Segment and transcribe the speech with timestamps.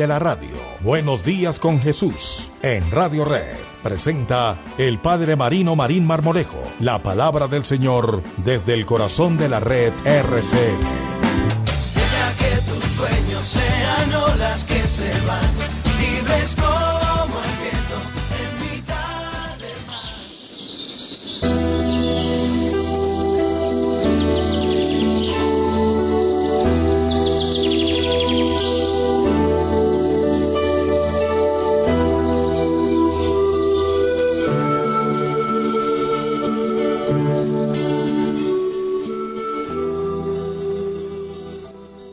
[0.00, 0.48] de la radio.
[0.80, 3.54] Buenos días con Jesús en Radio Red.
[3.82, 9.60] Presenta el Padre Marino Marín Marmolejo, la palabra del Señor desde el corazón de la
[9.60, 11.09] red RCN.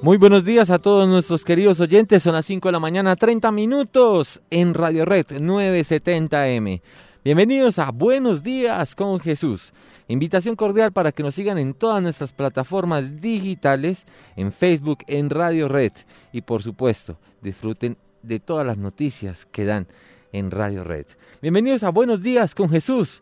[0.07, 2.23] Muy buenos días a todos nuestros queridos oyentes.
[2.23, 6.81] Son las 5 de la mañana, 30 minutos en Radio Red 970M.
[7.25, 9.73] Bienvenidos a Buenos Días con Jesús.
[10.07, 14.05] Invitación cordial para que nos sigan en todas nuestras plataformas digitales,
[14.37, 15.91] en Facebook, en Radio Red.
[16.31, 19.87] Y por supuesto, disfruten de todas las noticias que dan
[20.31, 21.07] en Radio Red.
[21.41, 23.21] Bienvenidos a Buenos Días con Jesús.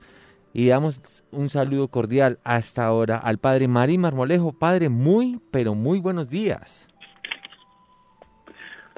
[0.57, 1.01] Y damos
[1.33, 4.53] un saludo cordial hasta ahora al Padre Marín Marmolejo.
[4.53, 6.87] Padre, muy, pero muy buenos días.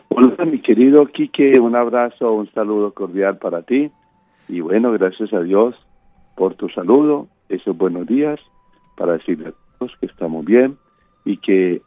[0.10, 3.90] Hola, mi querido Quique, un abrazo, un saludo cordial para ti.
[4.48, 5.74] Y bueno, gracias a Dios
[6.36, 8.40] por tu saludo, esos buenos días,
[8.96, 10.78] para decirle a todos que estamos bien
[11.26, 11.82] y que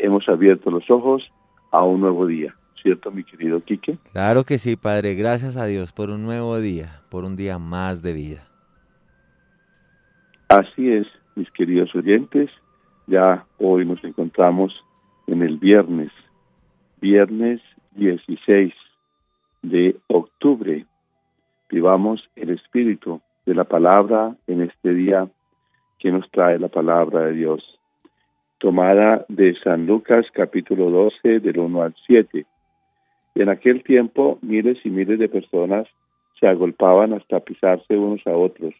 [0.00, 1.22] hemos abierto los ojos
[1.70, 2.56] a un nuevo día.
[2.82, 3.98] ¿Cierto, mi querido Quique?
[4.10, 5.14] Claro que sí, Padre.
[5.14, 8.51] Gracias a Dios por un nuevo día, por un día más de vida.
[10.48, 12.50] Así es, mis queridos oyentes,
[13.06, 14.72] ya hoy nos encontramos
[15.26, 16.10] en el viernes,
[17.00, 17.60] viernes
[17.92, 18.72] 16
[19.62, 20.84] de octubre.
[21.70, 25.28] Vivamos el espíritu de la palabra en este día
[25.98, 27.78] que nos trae la palabra de Dios,
[28.58, 32.44] tomada de San Lucas capítulo 12 del 1 al 7.
[33.34, 35.86] En aquel tiempo miles y miles de personas
[36.38, 38.74] se agolpaban hasta pisarse unos a otros.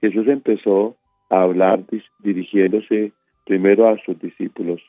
[0.00, 0.96] Jesús empezó
[1.30, 1.80] a hablar
[2.20, 3.12] dirigiéndose
[3.44, 4.80] primero a sus discípulos.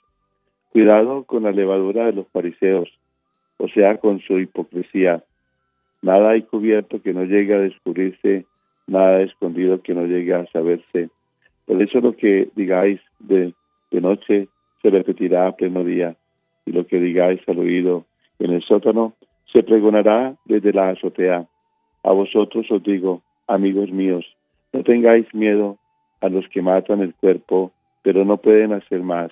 [0.72, 2.90] Cuidado con la levadura de los fariseos,
[3.58, 5.24] o sea, con su hipocresía.
[6.02, 8.46] Nada hay cubierto que no llegue a descubrirse,
[8.88, 11.10] nada escondido que no llegue a saberse.
[11.66, 13.54] Por eso lo que digáis de,
[13.92, 14.48] de noche
[14.82, 16.16] se repetirá a pleno día,
[16.66, 18.06] y lo que digáis al oído
[18.40, 19.14] en el sótano
[19.52, 21.48] se pregonará desde la azotea.
[22.04, 24.26] A vosotros os digo, amigos míos,
[24.72, 25.78] no tengáis miedo
[26.22, 27.72] a los que matan el cuerpo,
[28.04, 29.32] pero no pueden hacer más.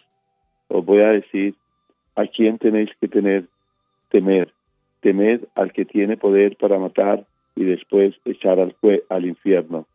[0.67, 1.55] Os voy a decir
[2.15, 3.45] a quién tenéis que tener
[4.09, 4.51] temer.
[5.01, 7.25] Temed al que tiene poder para matar
[7.55, 8.75] y después echar al,
[9.09, 9.85] al infierno.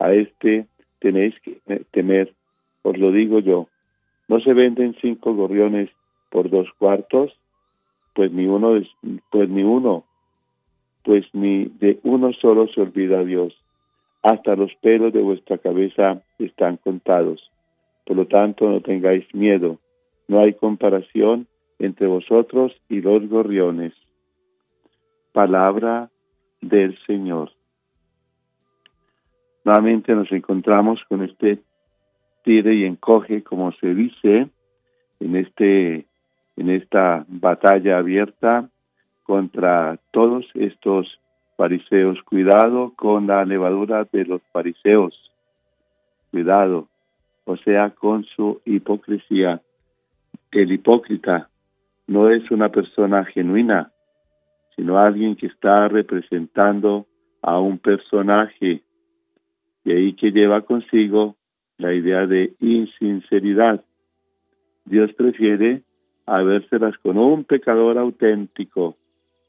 [0.00, 0.66] A este
[0.98, 1.60] tenéis que
[1.92, 2.32] temer,
[2.82, 3.68] os lo digo yo.
[4.26, 5.90] ¿No se venden cinco gorriones
[6.30, 7.32] por dos cuartos?
[8.14, 8.80] Pues ni uno,
[9.30, 10.04] pues ni uno,
[11.04, 13.54] pues ni de uno solo se olvida Dios
[14.24, 17.50] hasta los pelos de vuestra cabeza están contados.
[18.06, 19.78] Por lo tanto, no tengáis miedo,
[20.28, 21.46] no hay comparación
[21.78, 23.92] entre vosotros y los gorriones.
[25.32, 26.08] Palabra
[26.62, 27.52] del Señor.
[29.62, 31.58] Nuevamente nos encontramos con este
[32.44, 34.48] tire y encoge, como se dice,
[35.20, 36.06] en este
[36.56, 38.70] en esta batalla abierta
[39.24, 41.18] contra todos estos
[41.56, 45.14] fariseos, cuidado con la levadura de los fariseos,
[46.30, 46.88] cuidado,
[47.44, 49.60] o sea, con su hipocresía.
[50.50, 51.48] El hipócrita
[52.06, 53.92] no es una persona genuina,
[54.76, 57.06] sino alguien que está representando
[57.42, 58.82] a un personaje,
[59.84, 61.36] y ahí que lleva consigo
[61.78, 63.84] la idea de insinceridad.
[64.84, 65.82] Dios prefiere
[66.26, 68.96] habérselas con un pecador auténtico,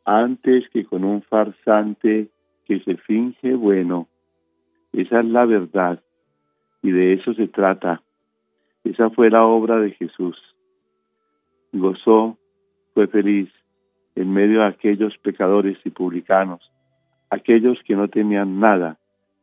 [0.05, 2.29] antes que con un farsante
[2.66, 4.07] que se finge bueno.
[4.93, 6.01] Esa es la verdad
[6.81, 8.01] y de eso se trata.
[8.83, 10.38] Esa fue la obra de Jesús.
[11.73, 12.38] Gozó,
[12.93, 13.49] fue feliz
[14.16, 16.72] en medio de aquellos pecadores y publicanos,
[17.29, 18.97] aquellos que no tenían nada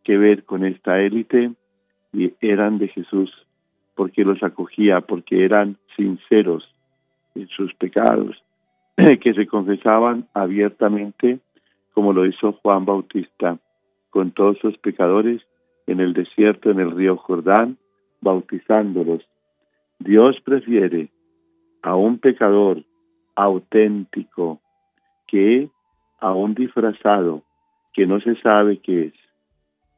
[0.04, 1.52] que ver con esta élite
[2.12, 3.30] y eran de Jesús,
[3.94, 6.74] porque los acogía, porque eran sinceros
[7.34, 8.42] en sus pecados,
[9.20, 11.40] que se confesaban abiertamente,
[11.94, 13.58] como lo hizo Juan Bautista,
[14.10, 15.42] con todos sus pecadores
[15.86, 17.78] en el desierto, en el río Jordán,
[18.20, 19.22] bautizándolos.
[19.98, 21.10] Dios prefiere
[21.82, 22.82] a un pecador
[23.34, 24.60] auténtico
[25.26, 25.68] que
[26.20, 27.42] a un disfrazado
[27.92, 29.14] que no se sabe qué es,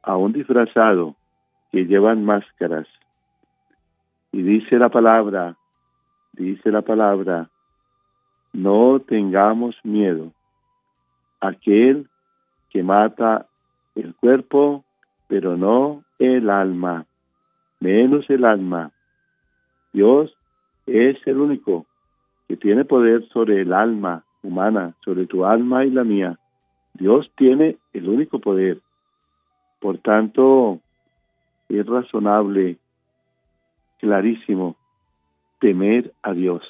[0.01, 1.15] a un disfrazado
[1.71, 2.87] que llevan máscaras.
[4.31, 5.55] Y dice la palabra,
[6.33, 7.49] dice la palabra,
[8.55, 10.31] no tengamos miedo.
[11.41, 12.07] Aquel
[12.69, 13.47] que mata
[13.95, 14.83] el cuerpo,
[15.27, 17.05] pero no el alma,
[17.79, 18.91] menos el alma.
[19.91, 20.33] Dios
[20.85, 21.85] es el único
[22.47, 26.39] que tiene poder sobre el alma humana, sobre tu alma y la mía.
[26.93, 28.79] Dios tiene el único poder.
[29.79, 30.79] Por tanto,
[31.67, 32.77] es razonable,
[33.99, 34.77] clarísimo,
[35.59, 36.63] temer a Dios,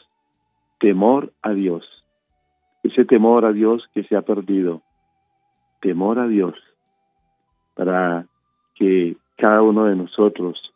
[0.85, 1.83] temor a Dios.
[2.83, 4.83] Ese temor a Dios que se ha perdido,
[5.81, 6.53] temor a Dios,
[7.73, 8.27] para
[8.75, 10.71] que cada uno de nosotros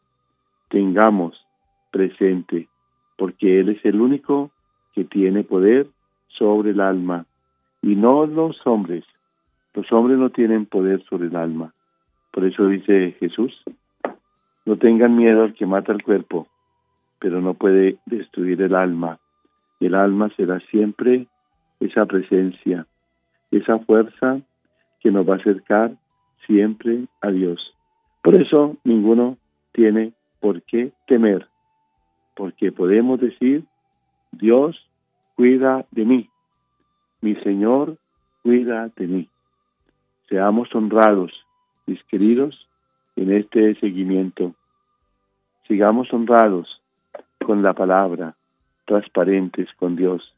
[0.69, 1.45] tengamos
[1.91, 2.67] presente,
[3.19, 4.49] porque Él es el único
[4.95, 5.85] que tiene poder
[6.29, 7.27] sobre el alma,
[7.83, 9.05] y no los hombres.
[9.75, 11.71] Los hombres no tienen poder sobre el alma.
[12.31, 13.53] Por eso dice Jesús,
[14.65, 16.47] no tengan miedo al que mata el cuerpo,
[17.19, 19.19] pero no puede destruir el alma.
[19.79, 21.27] El alma será siempre
[21.79, 22.85] esa presencia,
[23.51, 24.41] esa fuerza
[24.99, 25.91] que nos va a acercar
[26.45, 27.73] siempre a Dios.
[28.21, 29.37] Por eso ninguno
[29.71, 31.47] tiene por qué temer,
[32.35, 33.63] porque podemos decir,
[34.31, 34.89] Dios
[35.35, 36.29] cuida de mí,
[37.21, 37.97] mi Señor
[38.43, 39.29] cuida de mí.
[40.27, 41.31] Seamos honrados,
[41.85, 42.67] mis queridos,
[43.15, 44.53] en este seguimiento.
[45.67, 46.81] Sigamos honrados
[47.45, 48.35] con la palabra,
[48.89, 50.33] transparentes con Dios,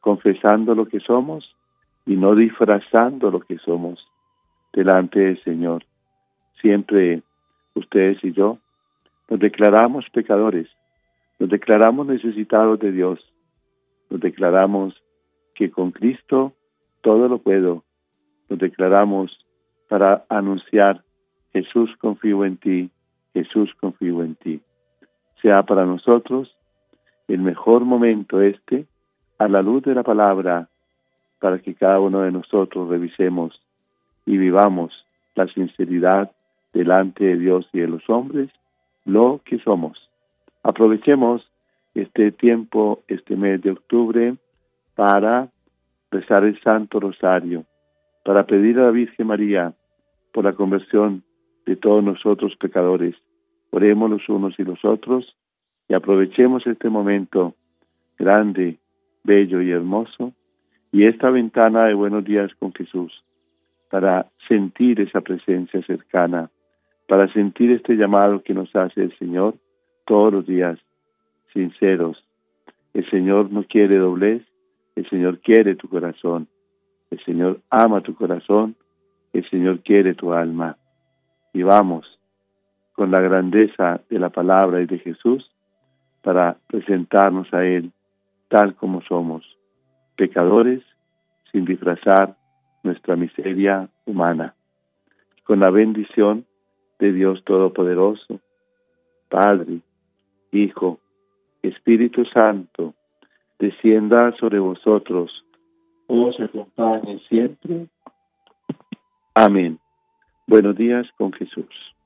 [0.00, 1.56] confesando lo que somos
[2.04, 4.06] y no disfrazando lo que somos
[4.74, 5.84] delante del Señor.
[6.60, 7.22] Siempre
[7.74, 8.58] ustedes y yo
[9.30, 10.68] nos declaramos pecadores,
[11.38, 13.20] nos declaramos necesitados de Dios,
[14.10, 14.94] nos declaramos
[15.54, 16.52] que con Cristo
[17.00, 17.84] todo lo puedo,
[18.50, 19.46] nos declaramos
[19.88, 21.02] para anunciar
[21.54, 22.90] Jesús confío en ti,
[23.32, 24.60] Jesús confío en ti.
[25.40, 26.57] Sea para nosotros
[27.28, 28.86] el mejor momento este,
[29.38, 30.68] a la luz de la palabra,
[31.38, 33.60] para que cada uno de nosotros revisemos
[34.26, 36.32] y vivamos la sinceridad
[36.72, 38.50] delante de Dios y de los hombres,
[39.04, 40.10] lo que somos.
[40.62, 41.48] Aprovechemos
[41.94, 44.36] este tiempo, este mes de octubre,
[44.94, 45.48] para
[46.10, 47.64] rezar el Santo Rosario,
[48.24, 49.72] para pedir a la Virgen María
[50.32, 51.22] por la conversión
[51.66, 53.14] de todos nosotros pecadores.
[53.70, 55.36] Oremos los unos y los otros
[55.88, 57.54] y aprovechemos este momento
[58.18, 58.78] grande,
[59.24, 60.32] bello y hermoso
[60.92, 63.24] y esta ventana de buenos días con Jesús
[63.90, 66.50] para sentir esa presencia cercana,
[67.06, 69.54] para sentir este llamado que nos hace el Señor
[70.06, 70.78] todos los días,
[71.54, 72.22] sinceros.
[72.92, 74.42] El Señor no quiere doblez,
[74.94, 76.48] el Señor quiere tu corazón,
[77.10, 78.76] el Señor ama tu corazón,
[79.32, 80.76] el Señor quiere tu alma.
[81.54, 82.18] Y vamos
[82.92, 85.50] con la grandeza de la palabra y de Jesús
[86.28, 87.90] para presentarnos a Él
[88.48, 89.46] tal como somos,
[90.14, 90.82] pecadores
[91.50, 92.36] sin disfrazar
[92.82, 94.54] nuestra miseria humana.
[95.44, 96.44] Con la bendición
[96.98, 98.40] de Dios Todopoderoso,
[99.30, 99.80] Padre,
[100.52, 100.98] Hijo,
[101.62, 102.92] Espíritu Santo,
[103.58, 105.46] descienda sobre vosotros,
[106.08, 107.86] os acompañe siempre.
[109.32, 109.78] Amén.
[110.46, 111.97] Buenos días con Jesús.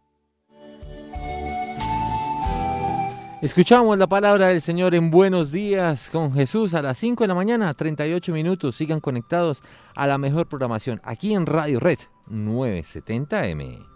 [3.43, 7.35] Escuchamos la palabra del Señor en Buenos Días con Jesús a las 5 de la
[7.35, 8.77] mañana, 38 minutos.
[8.77, 9.62] Sigan conectados
[9.97, 11.99] a la mejor programación aquí en Radio Red
[12.31, 13.91] 970M.